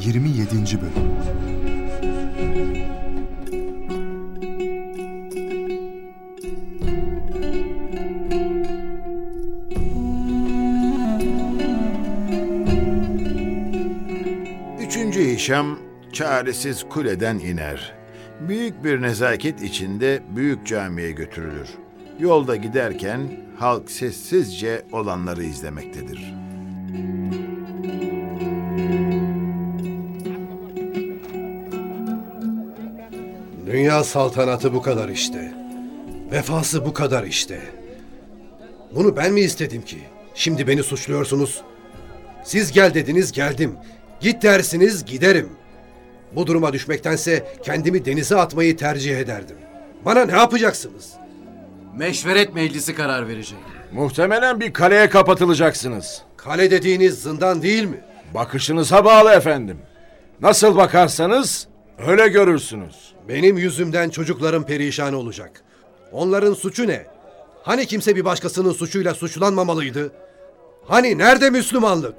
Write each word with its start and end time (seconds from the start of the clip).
27. 0.00 0.80
Bölüm 0.80 0.92
Üçüncü 14.80 15.20
Hişam 15.20 15.78
çaresiz 16.12 16.84
kuleden 16.88 17.38
iner. 17.38 17.94
Büyük 18.48 18.84
bir 18.84 19.02
nezaket 19.02 19.62
içinde 19.62 20.22
büyük 20.36 20.66
camiye 20.66 21.12
götürülür. 21.12 21.68
Yolda 22.18 22.56
giderken 22.56 23.20
halk 23.58 23.90
sessizce 23.90 24.82
olanları 24.92 25.44
izlemektedir. 25.44 26.45
Dünya 33.66 34.04
saltanatı 34.04 34.74
bu 34.74 34.82
kadar 34.82 35.08
işte. 35.08 35.52
Vefası 36.32 36.84
bu 36.86 36.94
kadar 36.94 37.24
işte. 37.24 37.60
Bunu 38.94 39.16
ben 39.16 39.32
mi 39.32 39.40
istedim 39.40 39.82
ki? 39.82 39.98
Şimdi 40.34 40.66
beni 40.66 40.82
suçluyorsunuz. 40.82 41.62
Siz 42.44 42.72
gel 42.72 42.94
dediniz 42.94 43.32
geldim. 43.32 43.74
Git 44.20 44.42
dersiniz 44.42 45.04
giderim. 45.04 45.48
Bu 46.32 46.46
duruma 46.46 46.72
düşmektense 46.72 47.46
kendimi 47.62 48.04
denize 48.04 48.36
atmayı 48.36 48.76
tercih 48.76 49.18
ederdim. 49.18 49.56
Bana 50.04 50.24
ne 50.24 50.32
yapacaksınız? 50.32 51.12
Meşveret 51.96 52.54
meclisi 52.54 52.94
karar 52.94 53.28
verecek. 53.28 53.58
Muhtemelen 53.92 54.60
bir 54.60 54.72
kaleye 54.72 55.08
kapatılacaksınız. 55.08 56.22
Kale 56.36 56.70
dediğiniz 56.70 57.22
zindan 57.22 57.62
değil 57.62 57.84
mi? 57.84 58.00
Bakışınıza 58.34 59.04
bağlı 59.04 59.30
efendim. 59.32 59.78
Nasıl 60.40 60.76
bakarsanız 60.76 61.66
öyle 61.98 62.28
görürsünüz. 62.28 63.15
Benim 63.28 63.58
yüzümden 63.58 64.10
çocuklarım 64.10 64.64
perişan 64.66 65.14
olacak. 65.14 65.62
Onların 66.12 66.54
suçu 66.54 66.88
ne? 66.88 67.06
Hani 67.62 67.86
kimse 67.86 68.16
bir 68.16 68.24
başkasının 68.24 68.72
suçuyla 68.72 69.14
suçlanmamalıydı? 69.14 70.12
Hani 70.88 71.18
nerede 71.18 71.50
Müslümanlık? 71.50 72.14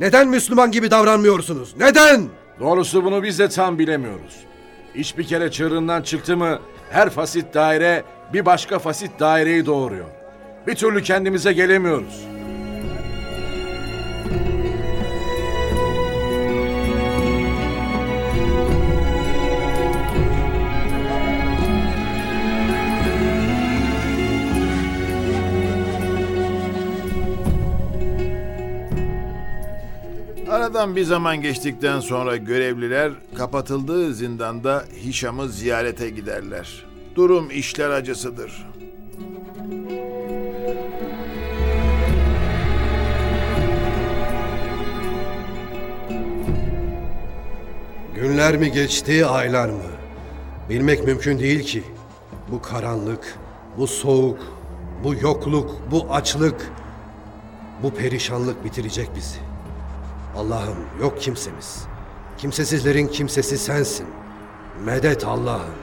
Neden 0.00 0.28
Müslüman 0.28 0.70
gibi 0.70 0.90
davranmıyorsunuz? 0.90 1.74
Neden? 1.78 2.28
Doğrusu 2.60 3.04
bunu 3.04 3.22
biz 3.22 3.38
de 3.38 3.48
tam 3.48 3.78
bilemiyoruz. 3.78 4.36
İş 4.94 5.18
bir 5.18 5.24
kere 5.24 5.50
çığırından 5.50 6.02
çıktı 6.02 6.36
mı 6.36 6.58
her 6.90 7.10
fasit 7.10 7.54
daire 7.54 8.04
bir 8.32 8.46
başka 8.46 8.78
fasit 8.78 9.10
daireyi 9.20 9.66
doğuruyor. 9.66 10.06
Bir 10.66 10.74
türlü 10.74 11.02
kendimize 11.02 11.52
gelemiyoruz. 11.52 12.24
Aradan 30.56 30.96
bir 30.96 31.04
zaman 31.04 31.40
geçtikten 31.42 32.00
sonra 32.00 32.36
görevliler 32.36 33.12
kapatıldığı 33.34 34.14
zindanda 34.14 34.84
Hişam'ı 35.04 35.48
ziyarete 35.48 36.10
giderler. 36.10 36.86
Durum 37.14 37.50
işler 37.50 37.90
acısıdır. 37.90 38.66
Günler 48.14 48.56
mi 48.56 48.72
geçti, 48.72 49.26
aylar 49.26 49.68
mı? 49.68 49.82
Bilmek 50.70 51.04
mümkün 51.04 51.38
değil 51.38 51.60
ki. 51.60 51.82
Bu 52.52 52.62
karanlık, 52.62 53.38
bu 53.78 53.86
soğuk, 53.86 54.38
bu 55.04 55.14
yokluk, 55.14 55.90
bu 55.90 56.06
açlık, 56.10 56.72
bu 57.82 57.94
perişanlık 57.94 58.64
bitirecek 58.64 59.08
bizi. 59.16 59.45
Allah'ım 60.36 60.76
yok 61.00 61.20
kimsemiz. 61.20 61.82
Kimsesizlerin 62.38 63.06
kimsesi 63.08 63.58
sensin. 63.58 64.06
Medet 64.84 65.24
Allah'ım. 65.24 65.74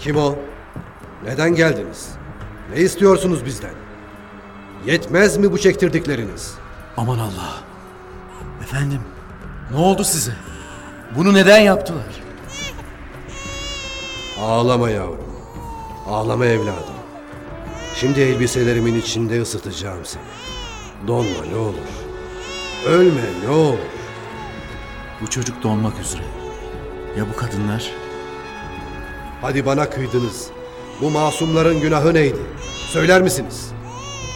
Kim 0.00 0.16
o? 0.16 0.34
Neden 1.24 1.54
geldiniz? 1.54 2.08
Ne 2.74 2.80
istiyorsunuz 2.80 3.44
bizden? 3.44 3.74
Yetmez 4.86 5.36
mi 5.36 5.52
bu 5.52 5.58
çektirdikleriniz? 5.58 6.54
Aman 6.96 7.18
Allah. 7.18 7.54
Efendim, 8.62 9.00
ne 9.70 9.76
oldu 9.76 10.04
size? 10.04 10.32
Bunu 11.16 11.34
neden 11.34 11.58
yaptılar? 11.58 12.22
Ağlama 14.40 14.90
yavrum. 14.90 15.32
Ağlama 16.08 16.46
evladım. 16.46 16.94
Şimdi 17.94 18.20
elbiselerimin 18.20 18.94
içinde 18.94 19.42
ısıtacağım 19.42 20.04
seni. 20.04 20.22
Donma 21.06 21.44
ne 21.52 21.56
olur. 21.58 21.74
Ölme 22.86 23.20
ne 23.44 23.50
olur. 23.50 23.78
Bu 25.20 25.30
çocuk 25.30 25.62
donmak 25.62 26.00
üzere. 26.00 26.22
Ya 27.18 27.24
bu 27.34 27.36
kadınlar? 27.36 27.90
Hadi 29.40 29.66
bana 29.66 29.90
kıydınız. 29.90 30.50
Bu 31.00 31.10
masumların 31.10 31.80
günahı 31.80 32.14
neydi? 32.14 32.38
Söyler 32.92 33.22
misiniz? 33.22 33.70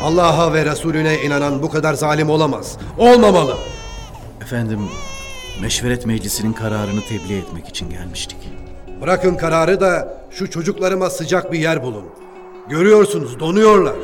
Allah'a 0.02 0.52
ve 0.54 0.64
Resulüne 0.64 1.22
inanan 1.22 1.62
bu 1.62 1.70
kadar 1.70 1.94
zalim 1.94 2.30
olamaz. 2.30 2.78
Olmamalı. 2.98 3.56
Efendim, 4.40 4.80
meşveret 5.60 6.06
meclisinin 6.06 6.52
kararını 6.52 7.00
tebliğ 7.00 7.38
etmek 7.38 7.68
için 7.68 7.90
gelmiştik. 7.90 8.38
Bırakın 9.00 9.34
kararı 9.34 9.80
da 9.80 10.18
şu 10.30 10.50
çocuklarıma 10.50 11.10
sıcak 11.10 11.52
bir 11.52 11.58
yer 11.58 11.82
bulun. 11.82 12.04
Görüyorsunuz 12.68 13.40
donuyorlar. 13.40 13.94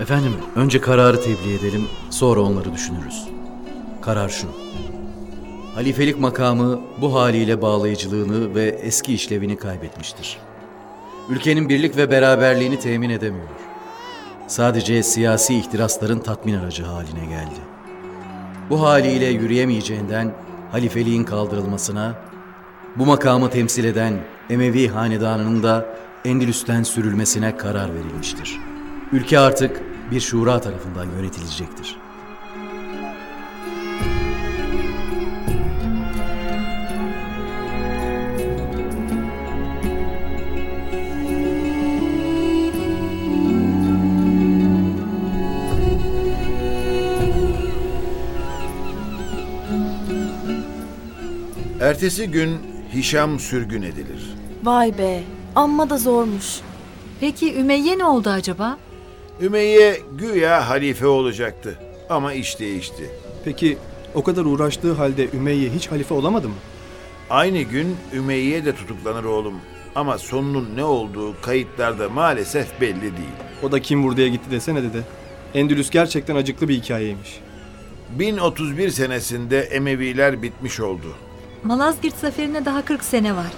Efendim, 0.00 0.32
önce 0.56 0.80
kararı 0.80 1.20
tebliğ 1.20 1.54
edelim, 1.54 1.86
sonra 2.10 2.40
onları 2.40 2.72
düşünürüz. 2.72 3.28
Karar 4.02 4.28
şu. 4.28 4.46
Halifelik 5.74 6.18
makamı 6.20 6.80
bu 7.00 7.14
haliyle 7.14 7.62
bağlayıcılığını 7.62 8.54
ve 8.54 8.64
eski 8.64 9.14
işlevini 9.14 9.56
kaybetmiştir. 9.56 10.38
Ülkenin 11.28 11.68
birlik 11.68 11.96
ve 11.96 12.10
beraberliğini 12.10 12.78
temin 12.78 13.10
edemiyor. 13.10 13.48
Sadece 14.46 15.02
siyasi 15.02 15.58
ihtirasların 15.58 16.18
tatmin 16.18 16.54
aracı 16.54 16.84
haline 16.84 17.26
geldi. 17.26 17.60
Bu 18.70 18.82
haliyle 18.82 19.26
yürüyemeyeceğinden 19.26 20.32
halifeliğin 20.72 21.24
kaldırılmasına, 21.24 22.14
bu 22.96 23.06
makamı 23.06 23.50
temsil 23.50 23.84
eden 23.84 24.14
Emevi 24.50 24.88
hanedanının 24.88 25.62
da 25.62 25.86
Endülüs'ten 26.24 26.82
sürülmesine 26.82 27.56
karar 27.56 27.94
verilmiştir. 27.94 28.73
Ülke 29.14 29.38
artık 29.38 29.82
bir 30.10 30.20
şura 30.20 30.60
tarafından 30.60 31.04
yönetilecektir. 31.04 31.96
Ertesi 51.80 52.30
gün 52.30 52.58
Hişam 52.92 53.38
sürgün 53.38 53.82
edilir. 53.82 54.34
Vay 54.64 54.98
be, 54.98 55.22
amma 55.54 55.90
da 55.90 55.98
zormuş. 55.98 56.60
Peki 57.20 57.54
Ümeyye 57.54 57.98
ne 57.98 58.04
oldu 58.04 58.30
acaba? 58.30 58.78
Ümeyye 59.40 60.00
güya 60.18 60.68
halife 60.68 61.06
olacaktı 61.06 61.78
ama 62.10 62.32
iş 62.32 62.60
değişti. 62.60 63.10
Peki 63.44 63.78
o 64.14 64.22
kadar 64.22 64.44
uğraştığı 64.44 64.92
halde 64.92 65.28
Ümeyye 65.30 65.70
hiç 65.70 65.90
halife 65.90 66.14
olamadı 66.14 66.48
mı? 66.48 66.54
Aynı 67.30 67.60
gün 67.62 67.96
Ümeyye 68.14 68.64
de 68.64 68.74
tutuklanır 68.74 69.24
oğlum. 69.24 69.54
Ama 69.94 70.18
sonunun 70.18 70.68
ne 70.76 70.84
olduğu 70.84 71.40
kayıtlarda 71.42 72.08
maalesef 72.08 72.80
belli 72.80 73.00
değil. 73.02 73.34
O 73.62 73.72
da 73.72 73.82
kim 73.82 74.04
vurduya 74.04 74.28
gitti 74.28 74.50
desene 74.50 74.82
dede. 74.82 75.00
Endülüs 75.54 75.90
gerçekten 75.90 76.36
acıklı 76.36 76.68
bir 76.68 76.74
hikayeymiş. 76.74 77.40
1031 78.18 78.90
senesinde 78.90 79.60
Emeviler 79.60 80.42
bitmiş 80.42 80.80
oldu. 80.80 81.14
Malazgirt 81.64 82.16
zaferine 82.18 82.64
daha 82.64 82.84
40 82.84 83.04
sene 83.04 83.36
var. 83.36 83.52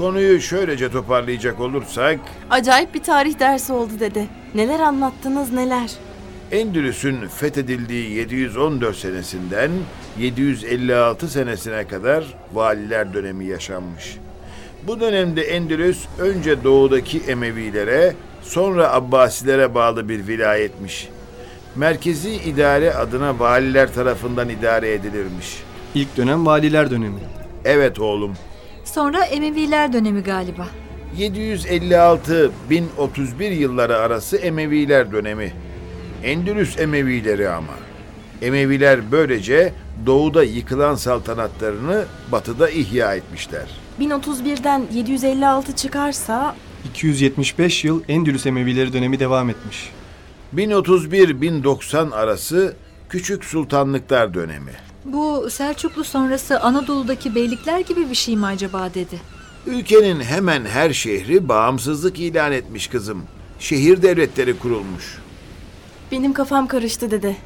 Konuyu 0.00 0.40
şöylece 0.40 0.90
toparlayacak 0.90 1.60
olursak, 1.60 2.20
Acayip 2.50 2.94
bir 2.94 3.02
tarih 3.02 3.38
dersi 3.38 3.72
oldu 3.72 3.92
dede. 4.00 4.26
Neler 4.54 4.80
anlattınız 4.80 5.52
neler. 5.52 5.90
Endülüs'ün 6.52 7.28
fethedildiği 7.28 8.10
714 8.10 8.96
senesinden 8.96 9.70
756 10.18 11.28
senesine 11.28 11.88
kadar 11.88 12.24
valiler 12.52 13.14
dönemi 13.14 13.44
yaşanmış. 13.44 14.16
Bu 14.86 15.00
dönemde 15.00 15.42
Endülüs 15.42 16.04
önce 16.18 16.64
doğudaki 16.64 17.20
Emevilere, 17.20 18.14
sonra 18.42 18.92
Abbasilere 18.92 19.74
bağlı 19.74 20.08
bir 20.08 20.26
vilayetmiş. 20.26 21.08
Merkezi 21.76 22.30
idare 22.30 22.94
adına 22.94 23.38
valiler 23.38 23.94
tarafından 23.94 24.48
idare 24.48 24.92
edilirmiş. 24.92 25.62
İlk 25.94 26.16
dönem 26.16 26.46
valiler 26.46 26.90
dönemi. 26.90 27.20
Evet 27.64 28.00
oğlum. 28.00 28.36
Sonra 28.94 29.24
Emeviler 29.24 29.92
dönemi 29.92 30.22
galiba. 30.22 30.66
756-1031 31.18 32.50
yılları 33.52 33.96
arası 33.96 34.36
Emeviler 34.36 35.12
dönemi. 35.12 35.52
Endülüs 36.24 36.78
Emevileri 36.78 37.48
ama. 37.48 37.72
Emeviler 38.42 39.12
böylece 39.12 39.72
doğuda 40.06 40.44
yıkılan 40.44 40.94
saltanatlarını 40.94 42.04
batıda 42.32 42.70
ihya 42.70 43.14
etmişler. 43.14 43.66
1031'den 44.00 44.86
756 44.92 45.76
çıkarsa 45.76 46.56
275 46.90 47.84
yıl 47.84 48.02
Endülüs 48.08 48.46
Emevileri 48.46 48.92
dönemi 48.92 49.20
devam 49.20 49.50
etmiş. 49.50 49.90
1031-1090 50.54 52.14
arası 52.14 52.74
Küçük 53.08 53.44
Sultanlıklar 53.44 54.34
dönemi. 54.34 54.89
Bu 55.04 55.50
Selçuklu 55.50 56.04
sonrası 56.04 56.60
Anadolu'daki 56.60 57.34
beylikler 57.34 57.80
gibi 57.80 58.10
bir 58.10 58.14
şey 58.14 58.36
mi 58.36 58.46
acaba 58.46 58.94
dedi. 58.94 59.20
Ülkenin 59.66 60.20
hemen 60.20 60.64
her 60.64 60.92
şehri 60.92 61.48
bağımsızlık 61.48 62.18
ilan 62.18 62.52
etmiş 62.52 62.86
kızım. 62.86 63.22
Şehir 63.58 64.02
devletleri 64.02 64.58
kurulmuş. 64.58 65.18
benim 66.12 66.32
kafam 66.32 66.66
karıştı 66.66 67.10
dede. 67.10 67.36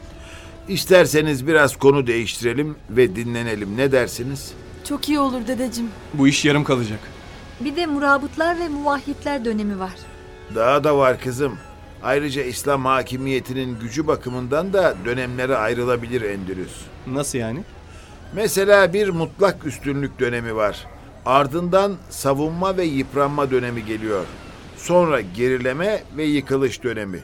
İsterseniz 0.69 1.47
biraz 1.47 1.77
konu 1.77 2.07
değiştirelim 2.07 2.77
ve 2.91 3.17
dinlenelim. 3.17 3.77
Ne 3.77 3.93
dersiniz? 3.93 4.53
Çok 4.89 5.09
iyi 5.09 5.19
olur 5.19 5.47
dedeciğim. 5.47 5.91
Bu 6.15 6.29
iş 6.29 6.45
yarım 6.45 6.65
kalacak. 6.65 6.99
Bir 7.61 7.77
de 7.77 7.87
murabıtlar 7.87 8.59
ve 8.59 8.69
muvahhidler 8.69 9.45
dönemi 9.45 9.79
var. 9.79 9.93
Daha 10.55 10.85
da 10.85 10.97
var 10.99 11.21
kızım. 11.21 11.59
Ayrıca 12.05 12.43
İslam 12.43 12.85
hakimiyetinin 12.85 13.79
gücü 13.81 14.07
bakımından 14.07 14.73
da 14.73 14.95
dönemlere 15.05 15.57
ayrılabilir 15.57 16.23
Endülüs. 16.23 16.73
Nasıl 17.07 17.39
yani? 17.39 17.61
Mesela 18.35 18.93
bir 18.93 19.09
mutlak 19.09 19.67
üstünlük 19.67 20.19
dönemi 20.19 20.57
var. 20.57 20.87
Ardından 21.27 21.97
savunma 22.11 22.77
ve 22.77 22.85
yıpranma 22.85 23.51
dönemi 23.51 23.85
geliyor. 23.85 24.25
Sonra 24.77 25.21
gerileme 25.21 26.03
ve 26.17 26.25
yıkılış 26.25 26.83
dönemi. 26.83 27.21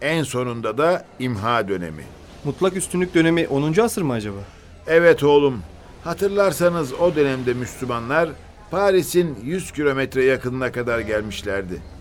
En 0.00 0.22
sonunda 0.22 0.78
da 0.78 1.04
imha 1.18 1.68
dönemi. 1.68 2.02
Mutlak 2.44 2.76
üstünlük 2.76 3.14
dönemi 3.14 3.48
10. 3.48 3.76
asır 3.82 4.02
mı 4.02 4.12
acaba? 4.12 4.38
Evet 4.86 5.22
oğlum. 5.22 5.62
Hatırlarsanız 6.04 6.92
o 6.92 7.16
dönemde 7.16 7.54
Müslümanlar 7.54 8.28
Paris'in 8.70 9.38
100 9.44 9.72
kilometre 9.72 10.24
yakınına 10.24 10.72
kadar 10.72 11.00
gelmişlerdi. 11.00 11.95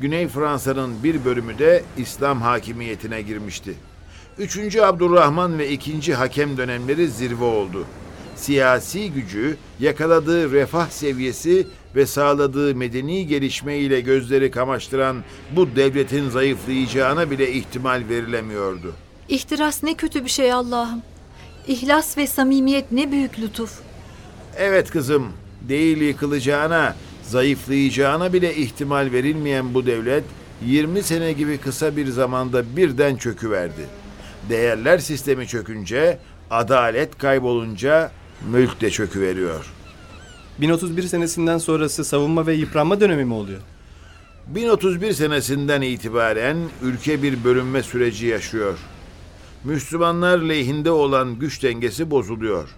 Güney 0.00 0.28
Fransa'nın 0.28 1.02
bir 1.02 1.24
bölümü 1.24 1.58
de 1.58 1.82
İslam 1.96 2.40
hakimiyetine 2.40 3.22
girmişti. 3.22 3.74
3. 4.38 4.76
Abdurrahman 4.76 5.58
ve 5.58 5.70
2. 5.70 6.14
Hakem 6.14 6.56
dönemleri 6.56 7.08
zirve 7.08 7.44
oldu. 7.44 7.84
Siyasi 8.36 9.12
gücü, 9.12 9.56
yakaladığı 9.80 10.52
refah 10.52 10.90
seviyesi 10.90 11.66
ve 11.94 12.06
sağladığı 12.06 12.74
medeni 12.74 13.26
gelişme 13.26 13.78
ile 13.78 14.00
gözleri 14.00 14.50
kamaştıran 14.50 15.16
bu 15.50 15.76
devletin 15.76 16.30
zayıflayacağına 16.30 17.30
bile 17.30 17.52
ihtimal 17.52 18.02
verilemiyordu. 18.08 18.94
İhtiras 19.28 19.82
ne 19.82 19.94
kötü 19.94 20.24
bir 20.24 20.30
şey 20.30 20.52
Allah'ım. 20.52 21.02
İhlas 21.68 22.18
ve 22.18 22.26
samimiyet 22.26 22.92
ne 22.92 23.12
büyük 23.12 23.38
lütuf. 23.38 23.78
Evet 24.56 24.90
kızım, 24.90 25.32
değil 25.68 26.00
yıkılacağına, 26.00 26.96
zayıflayacağına 27.28 28.32
bile 28.32 28.56
ihtimal 28.56 29.12
verilmeyen 29.12 29.74
bu 29.74 29.86
devlet 29.86 30.24
20 30.66 31.02
sene 31.02 31.32
gibi 31.32 31.58
kısa 31.58 31.96
bir 31.96 32.06
zamanda 32.06 32.76
birden 32.76 33.16
çöküverdi. 33.16 33.86
Değerler 34.48 34.98
sistemi 34.98 35.46
çökünce, 35.46 36.18
adalet 36.50 37.18
kaybolunca 37.18 38.10
mülk 38.50 38.80
de 38.80 38.90
çöküveriyor. 38.90 39.72
1031 40.60 41.02
senesinden 41.02 41.58
sonrası 41.58 42.04
savunma 42.04 42.46
ve 42.46 42.54
yıpranma 42.54 43.00
dönemi 43.00 43.24
mi 43.24 43.34
oluyor? 43.34 43.60
1031 44.46 45.12
senesinden 45.12 45.82
itibaren 45.82 46.56
ülke 46.82 47.22
bir 47.22 47.44
bölünme 47.44 47.82
süreci 47.82 48.26
yaşıyor. 48.26 48.78
Müslümanlar 49.64 50.38
lehinde 50.38 50.90
olan 50.90 51.38
güç 51.38 51.62
dengesi 51.62 52.10
bozuluyor 52.10 52.68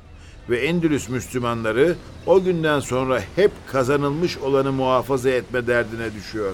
ve 0.51 0.59
Endülüs 0.59 1.09
Müslümanları 1.09 1.97
o 2.27 2.43
günden 2.43 2.81
sonra 2.81 3.23
hep 3.37 3.51
kazanılmış 3.67 4.39
olanı 4.39 4.73
muhafaza 4.73 5.31
etme 5.31 5.67
derdine 5.67 6.15
düşüyor. 6.15 6.53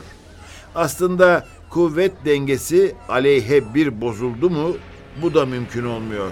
Aslında 0.74 1.46
kuvvet 1.70 2.12
dengesi 2.24 2.94
aleyhe 3.08 3.74
bir 3.74 4.00
bozuldu 4.00 4.50
mu 4.50 4.76
bu 5.22 5.34
da 5.34 5.46
mümkün 5.46 5.84
olmuyor. 5.84 6.30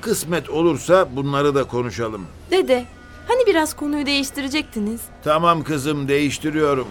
Kısmet 0.00 0.50
olursa 0.50 1.16
bunları 1.16 1.54
da 1.54 1.64
konuşalım. 1.64 2.26
Dede, 2.50 2.84
hani 3.28 3.46
biraz 3.46 3.76
konuyu 3.76 4.06
değiştirecektiniz? 4.06 5.00
Tamam 5.24 5.62
kızım 5.62 6.08
değiştiriyorum. 6.08 6.88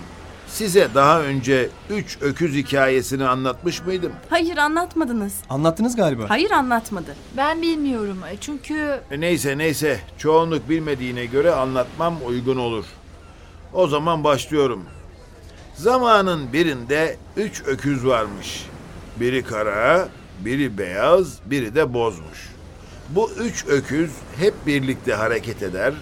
Size 0.53 0.88
daha 0.95 1.21
önce 1.21 1.69
üç 1.89 2.17
öküz 2.21 2.53
hikayesini 2.55 3.27
anlatmış 3.27 3.81
mıydım? 3.85 4.11
Hayır 4.29 4.57
anlatmadınız. 4.57 5.33
Anlattınız 5.50 5.95
galiba. 5.95 6.25
Hayır 6.29 6.51
anlatmadı. 6.51 7.15
Ben 7.38 7.61
bilmiyorum 7.61 8.17
çünkü 8.41 9.00
E, 9.11 9.19
Neyse 9.21 9.57
neyse 9.57 10.00
çoğunluk 10.17 10.69
bilmediğine 10.69 11.25
göre 11.25 11.51
anlatmam 11.51 12.15
uygun 12.25 12.57
olur. 12.57 12.85
O 13.73 13.88
zaman 13.88 14.23
başlıyorum. 14.23 14.83
Zamanın 15.75 16.53
birinde 16.53 17.17
üç 17.38 17.61
öküz 17.65 18.05
varmış. 18.05 18.65
Biri 19.19 19.44
kara, 19.44 20.07
biri 20.39 20.77
beyaz, 20.77 21.39
biri 21.45 21.75
de 21.75 21.94
bozmuş. 21.94 22.50
Bu 23.09 23.31
üç 23.31 23.65
öküz 23.67 24.11
hep 24.39 24.53
birlikte 24.67 25.13
hareket 25.13 25.63
eder, 25.63 25.94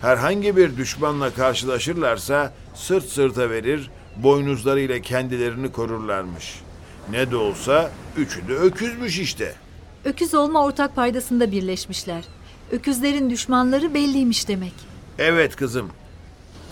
herhangi 0.00 0.56
bir 0.56 0.76
düşmanla 0.76 1.34
karşılaşırlarsa 1.34 2.52
sırt 2.74 3.04
sırta 3.04 3.50
verir, 3.50 3.90
boynuzlarıyla 4.22 4.98
kendilerini 5.02 5.72
korurlarmış. 5.72 6.60
Ne 7.10 7.30
de 7.30 7.36
olsa 7.36 7.90
üçü 8.16 8.48
de 8.48 8.54
öküzmüş 8.54 9.18
işte. 9.18 9.54
öküz 10.04 10.34
olma 10.34 10.64
ortak 10.64 10.96
paydasında 10.96 11.52
birleşmişler. 11.52 12.24
Öküzlerin 12.72 13.30
düşmanları 13.30 13.94
belliymiş 13.94 14.48
demek. 14.48 14.72
Evet 15.18 15.56
kızım. 15.56 15.90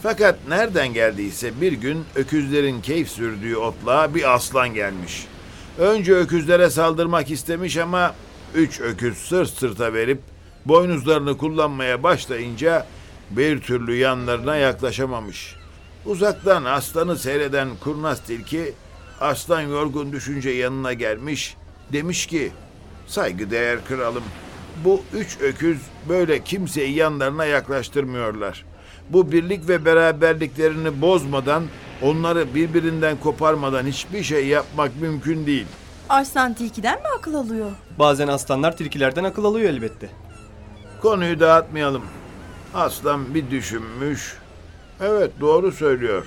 Fakat 0.03 0.37
nereden 0.49 0.95
geldiyse 0.95 1.61
bir 1.61 1.73
gün 1.73 2.05
öküzlerin 2.15 2.81
keyif 2.81 3.09
sürdüğü 3.09 3.57
otluğa 3.57 4.15
bir 4.15 4.35
aslan 4.35 4.75
gelmiş. 4.75 5.27
Önce 5.79 6.15
öküzlere 6.15 6.71
saldırmak 6.71 7.31
istemiş 7.31 7.77
ama 7.77 8.15
üç 8.55 8.81
öküz 8.81 9.19
sırt 9.19 9.49
sırta 9.51 9.93
verip 9.93 10.21
boynuzlarını 10.67 11.39
kullanmaya 11.39 12.03
başlayınca 12.03 12.87
bir 13.31 13.61
türlü 13.61 13.97
yanlarına 13.97 14.57
yaklaşamamış. 14.57 15.58
Uzaktan 16.09 16.65
aslanı 16.65 17.17
seyreden 17.17 17.69
kurnaz 17.85 18.21
tilki 18.21 18.75
aslan 19.21 19.61
yorgun 19.61 20.13
düşünce 20.13 20.51
yanına 20.51 20.93
gelmiş 20.93 21.57
demiş 21.93 22.27
ki 22.27 22.53
saygıdeğer 23.07 23.85
kralım 23.85 24.23
bu 24.85 25.03
üç 25.13 25.41
öküz 25.41 25.79
böyle 26.09 26.45
kimseyi 26.45 26.95
yanlarına 26.95 27.45
yaklaştırmıyorlar. 27.45 28.65
Bu 29.11 29.33
birlik 29.33 29.69
ve 29.69 29.85
beraberliklerini 29.85 31.01
bozmadan, 31.01 31.65
onları 32.03 32.55
birbirinden 32.55 33.17
koparmadan 33.17 33.87
hiçbir 33.87 34.23
şey 34.23 34.47
yapmak 34.47 35.01
mümkün 35.01 35.47
değil. 35.47 35.67
Arslan 36.09 36.55
tilkiden 36.55 36.99
mi 36.99 37.09
akıl 37.19 37.35
alıyor? 37.35 37.71
Bazen 37.99 38.29
aslanlar 38.29 38.77
tilkilerden 38.77 39.25
akıl 39.25 39.45
alıyor 39.45 39.71
elbette. 39.71 40.11
Konuyu 41.03 41.41
dağıtmayalım. 41.41 42.03
Aslan 42.75 43.35
bir 43.35 43.51
düşünmüş. 43.51 44.37
Evet 45.01 45.31
doğru 45.41 45.73
söylüyor. 45.73 46.27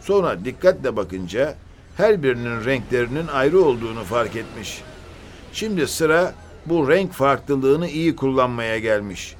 Sonra 0.00 0.44
dikkatle 0.44 0.96
bakınca 0.96 1.54
her 1.96 2.22
birinin 2.22 2.64
renklerinin 2.64 3.26
ayrı 3.26 3.60
olduğunu 3.60 4.04
fark 4.04 4.36
etmiş. 4.36 4.82
Şimdi 5.52 5.86
sıra 5.88 6.34
bu 6.66 6.88
renk 6.90 7.12
farklılığını 7.12 7.88
iyi 7.88 8.16
kullanmaya 8.16 8.78
gelmiş. 8.78 9.36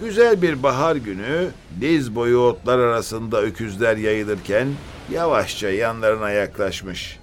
Güzel 0.00 0.42
bir 0.42 0.62
bahar 0.62 0.96
günü 0.96 1.48
diz 1.80 2.14
boyu 2.14 2.38
otlar 2.38 2.78
arasında 2.78 3.42
öküzler 3.42 3.96
yayılırken 3.96 4.68
yavaşça 5.12 5.70
yanlarına 5.70 6.30
yaklaşmış. 6.30 7.18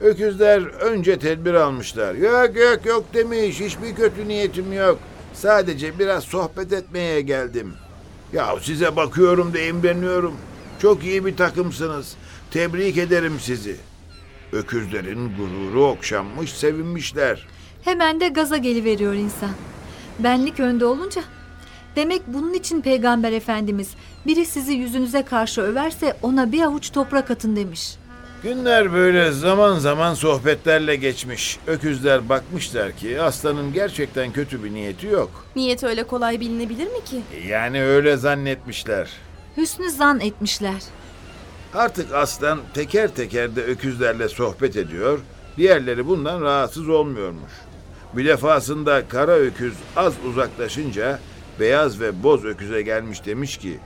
Öküzler 0.00 0.62
önce 0.62 1.18
tedbir 1.18 1.54
almışlar. 1.54 2.14
Yok 2.14 2.56
yok 2.56 2.86
yok 2.86 3.04
demiş. 3.14 3.60
Hiçbir 3.60 3.94
kötü 3.94 4.28
niyetim 4.28 4.72
yok. 4.72 4.98
Sadece 5.34 5.98
biraz 5.98 6.24
sohbet 6.24 6.72
etmeye 6.72 7.20
geldim. 7.20 7.72
Ya 8.32 8.56
size 8.62 8.96
bakıyorum 8.96 9.54
da 9.54 9.58
imreniyorum. 9.60 10.34
Çok 10.82 11.04
iyi 11.04 11.26
bir 11.26 11.36
takımsınız. 11.36 12.16
Tebrik 12.50 12.98
ederim 12.98 13.36
sizi. 13.40 13.76
Öküzlerin 14.52 15.36
gururu 15.36 15.86
okşanmış, 15.86 16.52
sevinmişler. 16.52 17.46
Hemen 17.82 18.20
de 18.20 18.28
gaza 18.28 18.56
geliveriyor 18.56 19.14
insan. 19.14 19.50
Benlik 20.18 20.60
önde 20.60 20.84
olunca. 20.84 21.22
Demek 21.96 22.22
bunun 22.26 22.54
için 22.54 22.80
Peygamber 22.80 23.32
Efendimiz 23.32 23.90
biri 24.26 24.46
sizi 24.46 24.72
yüzünüze 24.72 25.22
karşı 25.22 25.60
överse 25.60 26.16
ona 26.22 26.52
bir 26.52 26.62
avuç 26.62 26.92
toprak 26.92 27.30
atın 27.30 27.56
demiş. 27.56 27.96
Günler 28.42 28.92
böyle 28.92 29.32
zaman 29.32 29.78
zaman 29.78 30.14
sohbetlerle 30.14 30.96
geçmiş. 30.96 31.58
Öküzler 31.66 32.28
bakmışlar 32.28 32.92
ki 32.92 33.20
aslanın 33.20 33.72
gerçekten 33.72 34.32
kötü 34.32 34.64
bir 34.64 34.74
niyeti 34.74 35.06
yok. 35.06 35.30
Niyet 35.56 35.84
öyle 35.84 36.04
kolay 36.04 36.40
bilinebilir 36.40 36.86
mi 36.86 37.04
ki? 37.04 37.22
Yani 37.48 37.82
öyle 37.84 38.16
zannetmişler. 38.16 39.10
Hüsnü 39.56 39.90
zan 39.90 40.20
etmişler. 40.20 40.82
Artık 41.74 42.14
aslan 42.14 42.60
teker 42.74 43.08
teker 43.14 43.56
de 43.56 43.62
öküzlerle 43.62 44.28
sohbet 44.28 44.76
ediyor, 44.76 45.18
diğerleri 45.56 46.06
bundan 46.06 46.40
rahatsız 46.40 46.88
olmuyormuş. 46.88 47.52
Bir 48.16 48.26
defasında 48.26 49.08
kara 49.08 49.32
öküz 49.32 49.74
az 49.96 50.14
uzaklaşınca 50.28 51.18
beyaz 51.60 52.00
ve 52.00 52.22
boz 52.22 52.44
öküze 52.44 52.82
gelmiş 52.82 53.26
demiş 53.26 53.56
ki, 53.56 53.78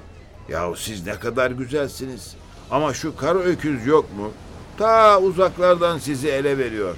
Yahu 0.49 0.77
siz 0.77 1.07
ne 1.07 1.15
kadar 1.15 1.51
güzelsiniz 1.51 2.37
ama 2.71 2.95
şu 2.95 3.17
kara 3.17 3.39
öküz 3.39 3.87
yok 3.87 4.17
mu? 4.17 4.31
Ta 4.79 5.21
uzaklardan 5.21 5.99
sizi 5.99 6.29
ele 6.29 6.59
veriyor. 6.59 6.97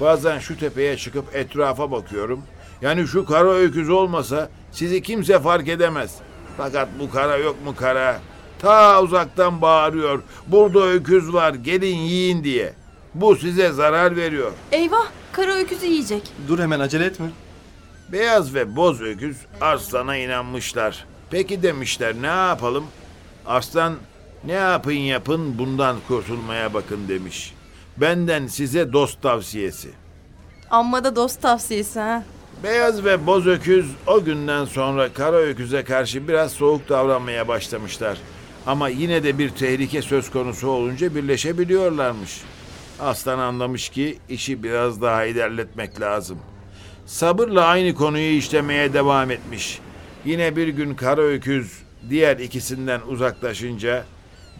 Bazen 0.00 0.38
şu 0.38 0.58
tepeye 0.58 0.96
çıkıp 0.96 1.36
etrafa 1.36 1.90
bakıyorum. 1.90 2.42
Yani 2.82 3.06
şu 3.06 3.26
kara 3.26 3.54
öküz 3.54 3.90
olmasa 3.90 4.50
sizi 4.72 5.02
kimse 5.02 5.40
fark 5.40 5.68
edemez. 5.68 6.14
Fakat 6.56 6.88
bu 7.00 7.10
kara 7.10 7.36
yok 7.36 7.56
mu 7.64 7.74
kara? 7.76 8.20
Ta 8.58 9.02
uzaktan 9.02 9.62
bağırıyor. 9.62 10.22
Burada 10.46 10.86
öküz 10.86 11.32
var 11.32 11.54
gelin 11.54 11.96
yiyin 11.96 12.44
diye. 12.44 12.72
Bu 13.14 13.36
size 13.36 13.72
zarar 13.72 14.16
veriyor. 14.16 14.52
Eyvah 14.72 15.06
kara 15.32 15.54
öküzü 15.54 15.86
yiyecek. 15.86 16.22
Dur 16.48 16.58
hemen 16.58 16.80
acele 16.80 17.04
etme. 17.04 17.26
Beyaz 18.12 18.54
ve 18.54 18.76
boz 18.76 19.00
öküz 19.02 19.36
arslana 19.60 20.16
inanmışlar. 20.16 21.04
Peki 21.30 21.62
demişler 21.62 22.14
ne 22.20 22.26
yapalım? 22.26 22.84
Arslan 23.46 23.94
ne 24.44 24.52
yapın 24.52 24.92
yapın 24.92 25.58
bundan 25.58 25.96
kurtulmaya 26.08 26.74
bakın 26.74 27.08
demiş. 27.08 27.54
Benden 27.96 28.46
size 28.46 28.92
dost 28.92 29.22
tavsiyesi. 29.22 29.88
Amma 30.70 31.04
da 31.04 31.16
dost 31.16 31.42
tavsiyesi 31.42 32.00
ha. 32.00 32.24
Beyaz 32.62 33.04
ve 33.04 33.26
boz 33.26 33.46
öküz 33.46 33.86
o 34.06 34.24
günden 34.24 34.64
sonra 34.64 35.12
kara 35.12 35.36
öküze 35.36 35.84
karşı 35.84 36.28
biraz 36.28 36.52
soğuk 36.52 36.88
davranmaya 36.88 37.48
başlamışlar. 37.48 38.18
Ama 38.66 38.88
yine 38.88 39.22
de 39.22 39.38
bir 39.38 39.50
tehlike 39.50 40.02
söz 40.02 40.30
konusu 40.30 40.68
olunca 40.68 41.14
birleşebiliyorlarmış. 41.14 42.40
Aslan 43.00 43.38
anlamış 43.38 43.88
ki 43.88 44.18
işi 44.28 44.62
biraz 44.62 45.02
daha 45.02 45.24
ilerletmek 45.24 46.00
lazım. 46.00 46.38
Sabırla 47.06 47.64
aynı 47.64 47.94
konuyu 47.94 48.36
işlemeye 48.36 48.92
devam 48.92 49.30
etmiş. 49.30 49.78
Yine 50.24 50.56
bir 50.56 50.68
gün 50.68 50.94
kara 50.94 51.22
öküz 51.22 51.72
diğer 52.10 52.36
ikisinden 52.36 53.00
uzaklaşınca 53.08 54.04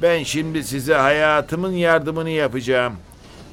ben 0.02 0.23
şimdi 0.23 0.64
size 0.64 0.95
hayatımın 0.95 1.73
yardımını 1.73 2.31
yapacağım. 2.31 2.97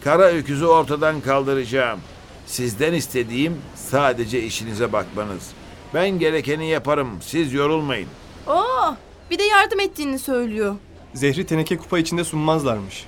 Kara 0.04 0.24
öküzü 0.24 0.66
ortadan 0.66 1.22
kaldıracağım. 1.22 2.00
Sizden 2.46 2.94
istediğim 2.94 3.58
sadece 3.76 4.44
işinize 4.44 4.94
bakmanız. 4.94 5.52
Ben 5.94 6.10
gerekeni 6.10 6.70
yaparım. 6.70 7.10
Siz 7.22 7.54
yorulmayın. 7.54 8.08
Oo, 8.48 8.96
bir 9.32 9.40
de 9.40 9.44
yardım 9.44 9.80
ettiğini 9.80 10.20
söylüyor. 10.20 10.76
Zehri 11.14 11.46
teneke 11.46 11.78
kupa 11.78 12.00
içinde 12.00 12.24
sunmazlarmış. 12.24 13.06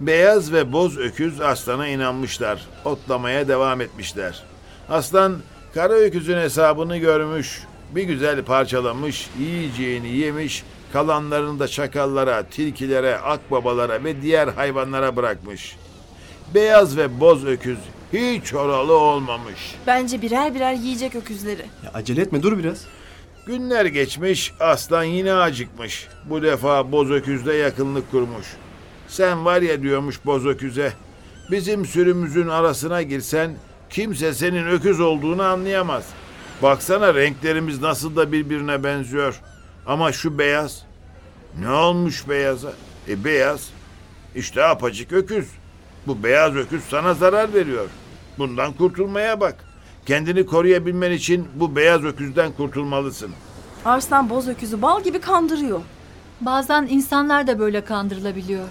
Beyaz 0.00 0.52
ve 0.52 0.72
boz 0.72 0.98
öküz 0.98 1.40
aslana 1.40 1.88
inanmışlar. 1.88 2.66
Otlamaya 2.84 3.48
devam 3.48 3.80
etmişler. 3.80 4.42
Aslan 4.88 5.36
kara 5.74 5.92
öküzün 5.92 6.36
hesabını 6.36 6.96
görmüş. 6.96 7.62
Bir 7.94 8.02
güzel 8.02 8.44
parçalamış, 8.44 9.28
yiyeceğini 9.38 10.08
yemiş, 10.08 10.64
kalanlarını 10.92 11.58
da 11.58 11.68
çakallara, 11.68 12.42
tilkilere, 12.42 13.16
akbabalara 13.16 14.04
ve 14.04 14.22
diğer 14.22 14.48
hayvanlara 14.48 15.16
bırakmış. 15.16 15.76
Beyaz 16.54 16.96
ve 16.96 17.20
boz 17.20 17.46
öküz 17.46 17.78
hiç 18.12 18.54
oralı 18.54 18.92
olmamış. 18.92 19.74
Bence 19.86 20.22
birer 20.22 20.54
birer 20.54 20.72
yiyecek 20.72 21.14
öküzleri. 21.14 21.64
Ya 21.84 21.90
acele 21.94 22.20
etme 22.20 22.42
dur 22.42 22.58
biraz. 22.58 22.84
Günler 23.46 23.84
geçmiş, 23.84 24.52
aslan 24.60 25.04
yine 25.04 25.34
acıkmış. 25.34 26.08
Bu 26.24 26.42
defa 26.42 26.92
boz 26.92 27.10
öküzle 27.10 27.54
yakınlık 27.54 28.10
kurmuş. 28.10 28.46
Sen 29.08 29.44
var 29.44 29.62
ya 29.62 29.82
diyormuş 29.82 30.26
boz 30.26 30.46
öküze, 30.46 30.92
bizim 31.50 31.86
sürümüzün 31.86 32.48
arasına 32.48 33.02
girsen 33.02 33.50
kimse 33.90 34.34
senin 34.34 34.66
öküz 34.66 35.00
olduğunu 35.00 35.42
anlayamaz. 35.42 36.04
Baksana 36.62 37.14
renklerimiz 37.14 37.80
nasıl 37.82 38.16
da 38.16 38.32
birbirine 38.32 38.84
benziyor. 38.84 39.40
Ama 39.86 40.12
şu 40.12 40.38
beyaz, 40.38 40.82
ne 41.60 41.70
olmuş 41.70 42.28
beyaza? 42.28 42.72
E 43.08 43.24
beyaz, 43.24 43.70
işte 44.34 44.64
apacık 44.64 45.12
öküz. 45.12 45.48
Bu 46.06 46.22
beyaz 46.22 46.56
öküz 46.56 46.84
sana 46.84 47.14
zarar 47.14 47.54
veriyor. 47.54 47.88
Bundan 48.38 48.72
kurtulmaya 48.72 49.40
bak. 49.40 49.64
Kendini 50.06 50.46
koruyabilmen 50.46 51.10
için 51.10 51.48
bu 51.54 51.76
beyaz 51.76 52.04
öküzden 52.04 52.52
kurtulmalısın. 52.52 53.30
Arslan 53.84 54.30
boz 54.30 54.48
öküzü 54.48 54.82
bal 54.82 55.02
gibi 55.02 55.20
kandırıyor. 55.20 55.80
Bazen 56.40 56.86
insanlar 56.90 57.46
da 57.46 57.58
böyle 57.58 57.84
kandırılabiliyor. 57.84 58.68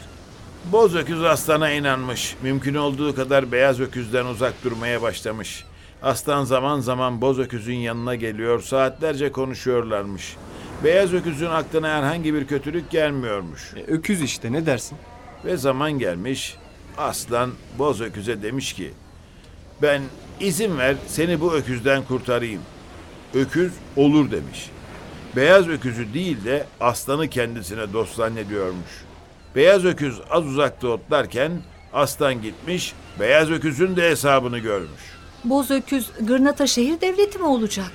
Boz 0.72 0.96
öküz 0.96 1.24
aslana 1.24 1.72
inanmış. 1.72 2.36
Mümkün 2.44 2.76
olduğu 2.76 3.16
kadar 3.16 3.52
beyaz 3.52 3.80
öküzden 3.80 4.26
uzak 4.26 4.64
durmaya 4.64 5.02
başlamış. 5.02 5.66
Aslan 6.02 6.44
zaman 6.44 6.80
zaman 6.80 7.22
boz 7.22 7.40
öküzün 7.40 7.76
yanına 7.76 8.16
geliyor, 8.16 8.62
saatlerce 8.62 9.32
konuşuyorlarmış. 9.32 10.36
Beyaz 10.84 11.14
öküzün 11.14 11.46
aklına 11.46 11.90
herhangi 11.90 12.34
bir 12.34 12.48
kötülük 12.48 12.90
gelmiyormuş. 12.92 13.74
E, 13.76 13.84
öküz 13.84 14.22
işte 14.22 14.52
ne 14.52 14.66
dersin? 14.66 14.98
Ve 15.46 15.58
zaman 15.58 15.92
gelmiş, 15.92 16.56
aslan 16.98 17.52
boz 17.78 18.02
öküze 18.02 18.42
demiş 18.44 18.74
ki, 18.74 18.92
ben 19.82 20.02
izin 20.40 20.78
ver 20.78 20.96
seni 21.08 21.42
bu 21.42 21.54
öküzden 21.54 22.04
kurtarayım. 22.04 22.62
Öküz 23.34 23.74
olur 23.96 24.32
demiş. 24.32 24.70
Beyaz 25.36 25.68
öküzü 25.68 26.14
değil 26.14 26.46
de 26.46 26.66
aslanı 26.82 27.28
kendisine 27.28 27.94
dost 27.94 28.16
zannediyormuş. 28.16 29.06
Beyaz 29.56 29.86
öküz 29.86 30.20
az 30.30 30.46
uzakta 30.46 30.88
otlarken 30.88 31.52
aslan 31.94 32.42
gitmiş, 32.42 32.94
beyaz 33.20 33.52
öküzün 33.52 33.96
de 33.96 34.10
hesabını 34.10 34.60
görmüş. 34.60 35.02
Boz 35.44 35.72
öküz 35.72 36.12
Gırnata 36.22 36.68
şehir 36.68 37.02
devleti 37.02 37.38
mi 37.40 37.46
olacak? 37.46 37.92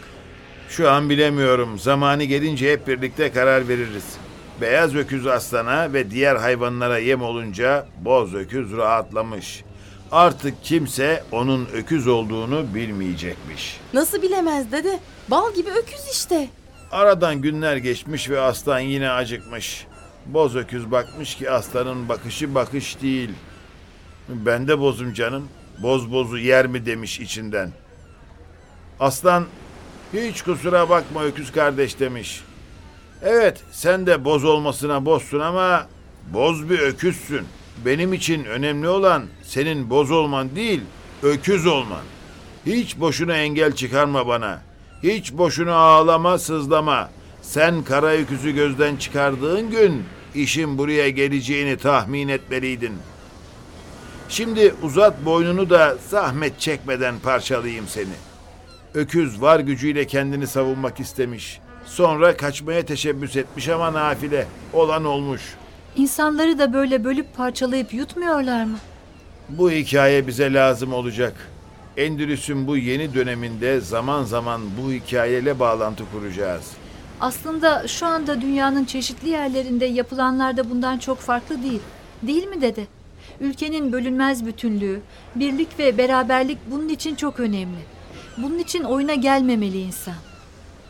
Şu 0.68 0.90
an 0.90 1.11
bilemiyorum. 1.11 1.78
Zamanı 1.78 2.25
gelince 2.25 2.73
hep 2.73 2.88
birlikte 2.88 3.33
karar 3.33 3.68
veririz. 3.68 4.04
Beyaz 4.61 4.94
öküz 4.94 5.26
aslana 5.26 5.92
ve 5.92 6.11
diğer 6.11 6.37
hayvanlara 6.37 6.99
yem 6.99 7.23
olunca 7.23 7.87
boz 8.00 8.35
öküz 8.35 8.76
rahatlamış. 8.76 9.64
Artık 10.12 10.64
kimse 10.64 11.25
onun 11.33 11.66
öküz 11.75 12.06
olduğunu 12.06 12.75
bilmeyecekmiş. 12.75 13.80
Nasıl 13.94 14.23
bilemez 14.23 14.73
dede? 14.73 15.00
Bal 15.28 15.54
gibi 15.54 15.71
öküz 15.71 16.09
işte. 16.12 16.49
Aradan 16.90 17.42
günler 17.42 17.76
geçmiş 17.76 18.30
ve 18.30 18.40
aslan 18.40 18.78
yine 18.78 19.11
acıkmış. 19.11 19.87
Boz 20.26 20.56
öküz 20.56 20.90
bakmış 20.90 21.35
ki 21.35 21.50
aslanın 21.50 22.09
bakışı 22.09 22.54
bakış 22.54 23.02
değil. 23.02 23.30
Ben 24.28 24.68
de 24.68 24.78
bozum 24.80 25.12
canım. 25.12 25.49
Boz 25.83 26.12
bozu 26.12 26.38
yer 26.38 26.66
mi 26.66 26.87
demiş 26.87 27.21
içinden. 27.21 27.71
Aslan 29.00 29.44
hiç 30.14 30.42
kusura 30.42 30.88
bakma 30.88 31.25
öküz 31.25 31.52
kardeş 31.52 32.00
demiş. 32.00 32.42
Evet 33.23 33.61
sen 33.73 34.06
de 34.06 34.25
boz 34.25 34.44
olmasına 34.44 35.04
bozsun 35.04 35.40
ama 35.40 35.87
boz 36.33 36.71
bir 36.71 36.78
öküzsün. 36.78 37.47
Benim 37.85 38.12
için 38.12 38.44
önemli 38.44 38.88
olan 38.88 39.25
senin 39.42 39.90
boz 39.90 40.11
olman 40.11 40.56
değil 40.56 40.80
öküz 41.23 41.66
olman. 41.66 42.02
Hiç 42.66 43.00
boşuna 43.00 43.37
engel 43.37 43.73
çıkarma 43.73 44.26
bana. 44.26 44.62
Hiç 45.02 45.33
boşuna 45.33 45.75
ağlama 45.75 46.38
sızlama. 46.38 47.11
Sen 47.42 47.83
kara 47.83 48.12
öküzü 48.12 48.50
gözden 48.50 48.97
çıkardığın 48.97 49.71
gün 49.71 50.04
işin 50.35 50.78
buraya 50.78 51.11
geleceğini 51.11 51.76
tahmin 51.76 52.28
etmeliydin. 52.28 52.94
Şimdi 54.28 54.75
uzat 54.83 55.25
boynunu 55.25 55.71
da 55.71 55.97
zahmet 56.09 56.61
çekmeden 56.61 57.18
parçalayayım 57.18 57.88
seni. 57.88 58.34
Öküz 58.95 59.43
var 59.43 59.61
gücüyle 59.61 60.07
kendini 60.07 60.47
savunmak 60.47 61.01
istemiş. 61.01 61.61
Sonra 61.85 62.37
kaçmaya 62.37 62.87
teşebbüs 62.87 63.37
etmiş 63.37 63.69
ama 63.69 63.93
nafile. 63.93 64.47
Olan 64.73 65.05
olmuş. 65.05 65.41
İnsanları 65.97 66.59
da 66.59 66.73
böyle 66.73 67.05
bölüp 67.05 67.37
parçalayıp 67.37 67.95
yutmuyorlar 67.95 68.65
mı? 68.65 68.79
Bu 69.49 69.71
hikaye 69.71 70.27
bize 70.27 70.53
lazım 70.53 70.93
olacak. 70.93 71.33
Endülüs'ün 71.97 72.67
bu 72.67 72.77
yeni 72.77 73.15
döneminde 73.15 73.81
zaman 73.81 74.25
zaman 74.25 74.61
bu 74.83 74.93
hikayeyle 74.93 75.59
bağlantı 75.59 76.05
kuracağız. 76.13 76.71
Aslında 77.21 77.89
şu 77.89 78.07
anda 78.07 78.41
dünyanın 78.41 78.85
çeşitli 78.85 79.29
yerlerinde 79.29 79.85
yapılanlar 79.85 80.57
da 80.57 80.71
bundan 80.71 80.99
çok 80.99 81.19
farklı 81.19 81.63
değil. 81.63 81.81
Değil 82.23 82.47
mi 82.47 82.61
dede? 82.63 82.87
Ülkenin 83.41 83.93
bölünmez 83.93 84.47
bütünlüğü, 84.47 85.01
birlik 85.35 85.79
ve 85.79 85.99
beraberlik 85.99 86.59
bunun 86.71 86.89
için 86.89 87.15
çok 87.15 87.41
önemli. 87.41 87.94
Bunun 88.37 88.59
için 88.59 88.85
oyuna 88.85 89.14
gelmemeli 89.14 89.81
insan. 89.81 90.14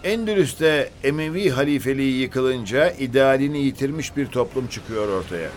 Endülüs'te 0.05 0.91
Emevi 1.05 1.51
halifeliği 1.51 2.21
yıkılınca 2.21 2.91
idealini 2.91 3.59
yitirmiş 3.59 4.17
bir 4.17 4.27
toplum 4.27 4.67
çıkıyor 4.67 5.09
ortaya. 5.09 5.51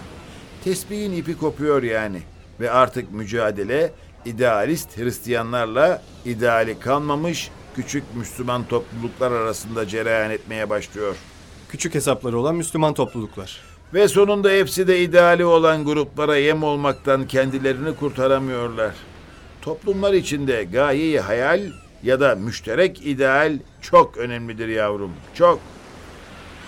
Tesbihin 0.63 1.11
ipi 1.11 1.37
kopuyor 1.37 1.83
yani. 1.83 2.21
Ve 2.59 2.71
artık 2.71 3.11
mücadele 3.11 3.91
idealist 4.25 4.97
Hristiyanlarla 4.97 6.01
ideali 6.25 6.79
kalmamış 6.79 7.51
küçük 7.75 8.03
Müslüman 8.15 8.63
topluluklar 8.63 9.31
arasında 9.31 9.87
cereyan 9.87 10.31
etmeye 10.31 10.69
başlıyor. 10.69 11.15
Küçük 11.69 11.95
hesapları 11.95 12.39
olan 12.39 12.55
Müslüman 12.55 12.93
topluluklar. 12.93 13.61
Ve 13.93 14.07
sonunda 14.07 14.49
hepsi 14.49 14.87
de 14.87 14.99
ideali 14.99 15.45
olan 15.45 15.85
gruplara 15.85 16.37
yem 16.37 16.63
olmaktan 16.63 17.27
kendilerini 17.27 17.95
kurtaramıyorlar. 17.95 18.93
Toplumlar 19.67 20.13
içinde 20.13 20.63
gayeyi 20.63 21.19
hayal 21.19 21.61
ya 22.03 22.19
da 22.19 22.35
müşterek 22.35 23.05
ideal 23.05 23.59
çok 23.81 24.17
önemlidir 24.17 24.67
yavrum. 24.67 25.11
Çok. 25.33 25.59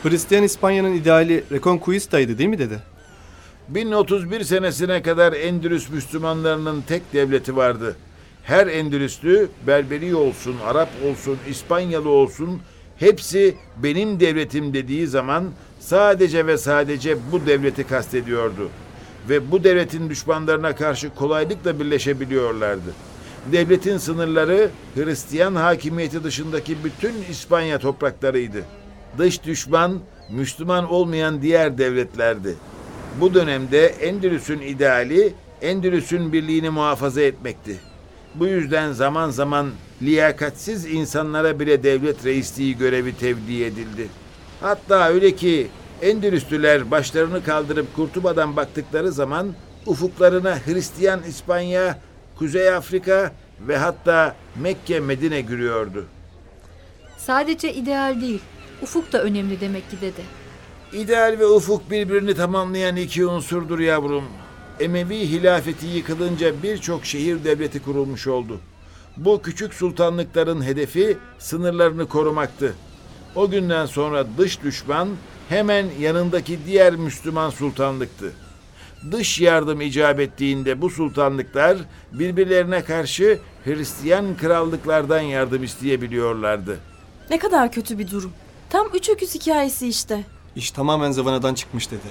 Hristiyan 0.04 0.44
İspanya'nın 0.44 0.94
ideali 0.94 1.44
Reconquista'ydı 1.52 2.38
değil 2.38 2.50
mi 2.50 2.60
dede? 2.60 2.80
1031 3.70 4.44
senesine 4.44 5.02
kadar 5.02 5.34
Endülüs 5.34 5.90
Müslümanlarının 5.90 6.82
tek 6.82 7.14
devleti 7.14 7.56
vardı. 7.56 7.96
Her 8.44 8.68
Endülüslü 8.68 9.50
Berberi 9.68 10.16
olsun, 10.16 10.56
Arap 10.66 10.90
olsun, 11.06 11.38
İspanyalı 11.50 12.10
olsun 12.10 12.62
hepsi 12.98 13.56
benim 13.78 14.20
devletim 14.20 14.74
dediği 14.74 15.08
zaman 15.08 15.52
sadece 15.80 16.48
ve 16.48 16.58
sadece 16.58 17.18
bu 17.32 17.46
devleti 17.46 17.84
kastediyordu. 17.84 18.70
Ve 19.30 19.52
bu 19.52 19.64
devletin 19.64 20.10
düşmanlarına 20.10 20.76
karşı 20.76 21.16
kolaylıkla 21.16 21.80
birleşebiliyorlardı. 21.80 22.94
Devletin 23.52 23.98
sınırları 23.98 24.70
Hristiyan 24.96 25.56
hakimiyeti 25.56 26.24
dışındaki 26.24 26.84
bütün 26.84 27.14
İspanya 27.30 27.80
topraklarıydı. 27.80 28.64
Dış 29.18 29.44
düşman 29.44 30.00
Müslüman 30.30 30.92
olmayan 30.92 31.42
diğer 31.42 31.78
devletlerdi. 31.78 32.56
Bu 33.22 33.34
dönemde 33.34 33.86
Endülüs'ün 33.86 34.60
ideali 34.60 35.34
Endülüs'ün 35.62 36.34
birliğini 36.34 36.70
muhafaza 36.70 37.22
etmekti. 37.22 37.76
Bu 38.36 38.48
yüzden 38.48 38.92
zaman 38.92 39.30
zaman 39.30 39.70
liyakatsiz 40.02 40.86
insanlara 40.86 41.60
bile 41.60 41.84
devlet 41.84 42.26
reisliği 42.26 42.78
görevi 42.78 43.18
tevdi 43.18 43.64
edildi. 43.64 44.08
Hatta 44.62 45.10
öyle 45.10 45.36
ki 45.36 45.68
Endülüslüler 46.02 46.92
başlarını 46.92 47.44
kaldırıp 47.44 47.96
Kurtuba'dan 47.96 48.56
baktıkları 48.56 49.12
zaman 49.12 49.54
ufuklarına 49.86 50.58
Hristiyan 50.66 51.24
İspanya, 51.24 52.00
Kuzey 52.38 52.74
Afrika 52.74 53.32
ve 53.68 53.78
hatta 53.78 54.36
Mekke 54.62 55.00
Medine 55.00 55.42
giriyordu. 55.42 56.06
Sadece 57.18 57.74
ideal 57.74 58.22
değil, 58.22 58.42
ufuk 58.82 59.14
da 59.14 59.24
önemli 59.24 59.62
demek 59.62 59.92
ki 59.92 59.98
dede. 60.02 60.22
İdeal 60.94 61.40
ve 61.40 61.46
ufuk 61.46 61.92
birbirini 61.92 62.36
tamamlayan 62.36 62.96
iki 62.96 63.26
unsurdur 63.26 63.80
yavrum. 63.80 64.24
Emevi 64.80 65.20
hilafeti 65.20 65.88
yıkılınca 65.88 66.64
birçok 66.64 67.06
şehir 67.06 67.44
devleti 67.44 67.82
kurulmuş 67.84 68.28
oldu. 68.28 68.60
Bu 69.18 69.42
küçük 69.42 69.74
sultanlıkların 69.74 70.62
hedefi 70.62 71.18
sınırlarını 71.40 72.08
korumaktı. 72.08 72.76
O 73.36 73.50
günden 73.50 73.86
sonra 73.86 74.26
dış 74.38 74.64
düşman 74.64 75.10
hemen 75.50 75.86
yanındaki 76.00 76.60
diğer 76.66 76.96
Müslüman 76.96 77.50
sultanlıktı. 77.50 78.32
Dış 79.12 79.42
yardım 79.42 79.82
icap 79.82 80.20
ettiğinde 80.20 80.82
bu 80.82 80.90
sultanlıklar 80.90 81.78
birbirlerine 82.12 82.84
karşı 82.84 83.40
Hristiyan 83.66 84.38
krallıklardan 84.38 85.22
yardım 85.22 85.64
isteyebiliyorlardı. 85.64 86.80
Ne 87.30 87.40
kadar 87.40 87.72
kötü 87.72 88.00
bir 88.00 88.12
durum. 88.12 88.32
Tam 88.70 88.88
üç 88.94 89.10
öküz 89.10 89.36
hikayesi 89.36 89.88
işte. 89.88 90.24
İş 90.56 90.72
tamamen 90.72 91.12
zıvanadan 91.12 91.54
çıkmış 91.54 91.92
dede. 91.92 92.10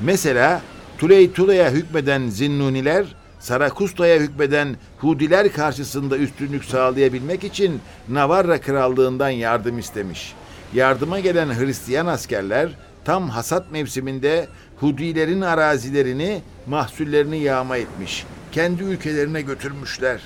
Mesela 0.00 0.62
Tuleytula'ya 0.98 1.70
hükmeden 1.70 2.28
Zinnuniler, 2.28 3.06
Sarakusta'ya 3.40 4.18
hükmeden 4.18 4.76
Hudiler 4.98 5.52
karşısında 5.52 6.18
üstünlük 6.18 6.64
sağlayabilmek 6.64 7.44
için 7.44 7.80
Navarra 8.08 8.60
Krallığından 8.60 9.30
yardım 9.30 9.78
istemiş. 9.78 10.34
Yardıma 10.74 11.20
gelen 11.20 11.58
Hristiyan 11.58 12.06
askerler 12.06 12.70
tam 13.04 13.28
hasat 13.28 13.72
mevsiminde 13.72 14.48
Hudilerin 14.80 15.40
arazilerini, 15.40 16.42
mahsullerini 16.66 17.38
yağma 17.38 17.76
etmiş. 17.76 18.24
Kendi 18.52 18.82
ülkelerine 18.82 19.42
götürmüşler. 19.42 20.20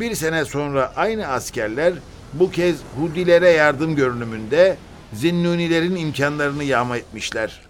Bir 0.00 0.14
sene 0.14 0.44
sonra 0.44 0.92
aynı 0.96 1.26
askerler 1.26 1.92
bu 2.32 2.50
kez 2.50 2.76
Hudilere 2.98 3.50
yardım 3.50 3.96
görünümünde 3.96 4.76
Zinnunilerin 5.12 5.96
imkanlarını 5.96 6.64
yağma 6.64 6.96
etmişler. 6.96 7.60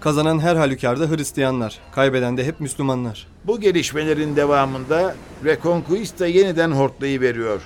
Kazanan 0.00 0.38
her 0.38 0.56
halükarda 0.56 1.10
Hristiyanlar, 1.10 1.78
kaybeden 1.92 2.36
de 2.36 2.44
hep 2.44 2.60
Müslümanlar. 2.60 3.26
Bu 3.44 3.60
gelişmelerin 3.60 4.36
devamında 4.36 5.14
Reconquista 5.44 6.26
yeniden 6.26 6.70
hortlayıveriyor. 6.70 7.60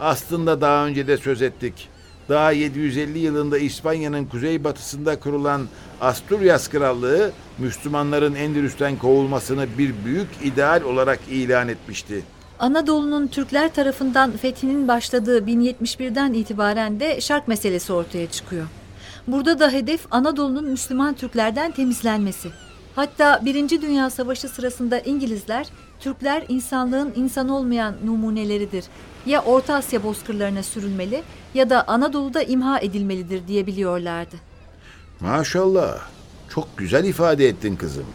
Aslında 0.00 0.60
daha 0.60 0.86
önce 0.86 1.06
de 1.06 1.16
söz 1.16 1.42
ettik. 1.42 1.88
Daha 2.30 2.52
750 2.52 3.18
yılında 3.18 3.58
İspanya'nın 3.58 4.24
kuzeybatısında 4.24 5.20
kurulan 5.20 5.68
Asturias 6.00 6.68
Krallığı, 6.68 7.30
Müslümanların 7.58 8.34
Endülüs'ten 8.34 8.98
kovulmasını 8.98 9.66
bir 9.78 9.94
büyük 10.04 10.28
ideal 10.44 10.82
olarak 10.82 11.18
ilan 11.30 11.68
etmişti. 11.68 12.22
Anadolu'nun 12.58 13.26
Türkler 13.26 13.74
tarafından 13.74 14.30
fethinin 14.30 14.88
başladığı 14.88 15.38
1071'den 15.38 16.32
itibaren 16.32 17.00
de 17.00 17.20
şark 17.20 17.48
meselesi 17.48 17.92
ortaya 17.92 18.30
çıkıyor. 18.30 18.66
Burada 19.26 19.58
da 19.58 19.70
hedef 19.70 20.00
Anadolu'nun 20.10 20.64
Müslüman 20.64 21.14
Türklerden 21.14 21.70
temizlenmesi. 21.70 22.48
Hatta 22.96 23.40
Birinci 23.44 23.82
Dünya 23.82 24.10
Savaşı 24.10 24.48
sırasında 24.48 24.98
İngilizler, 24.98 25.66
Türkler 26.00 26.44
insanlığın 26.48 27.12
insan 27.16 27.48
olmayan 27.48 27.94
numuneleridir. 28.04 28.84
Ya 29.26 29.42
Orta 29.42 29.74
Asya 29.74 30.02
bozkırlarına 30.02 30.62
sürülmeli 30.62 31.22
ya 31.54 31.70
da 31.70 31.88
Anadolu'da 31.88 32.42
imha 32.42 32.80
edilmelidir 32.80 33.48
diyebiliyorlardı. 33.48 34.36
Maşallah. 35.20 35.98
Çok 36.48 36.76
güzel 36.76 37.04
ifade 37.04 37.48
ettin 37.48 37.76
kızım. 37.76 38.06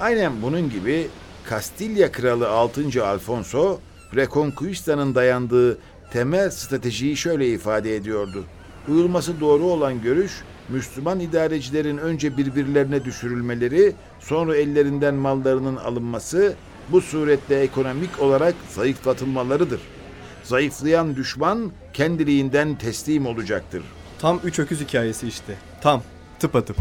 Aynen 0.00 0.32
bunun 0.42 0.70
gibi 0.70 1.08
Kastilya 1.44 2.12
Kralı 2.12 2.48
6. 2.48 3.06
Alfonso, 3.06 3.78
Reconquista'nın 4.14 5.14
dayandığı 5.14 5.78
temel 6.12 6.50
stratejiyi 6.50 7.16
şöyle 7.16 7.48
ifade 7.48 7.96
ediyordu. 7.96 8.44
Uyulması 8.88 9.40
doğru 9.40 9.64
olan 9.64 10.02
görüş, 10.02 10.32
Müslüman 10.68 11.20
idarecilerin 11.20 11.98
önce 11.98 12.36
birbirlerine 12.36 13.04
düşürülmeleri, 13.04 13.92
sonra 14.20 14.56
ellerinden 14.56 15.14
mallarının 15.14 15.76
alınması, 15.76 16.54
bu 16.92 17.00
suretle 17.00 17.60
ekonomik 17.60 18.20
olarak 18.20 18.54
zayıflatılmalarıdır. 18.70 19.80
Zayıflayan 20.44 21.16
düşman 21.16 21.72
kendiliğinden 21.92 22.78
teslim 22.78 23.26
olacaktır. 23.26 23.82
Tam 24.18 24.40
üç 24.44 24.58
öküz 24.58 24.80
hikayesi 24.80 25.28
işte. 25.28 25.54
Tam, 25.80 26.02
tıpatıp. 26.38 26.76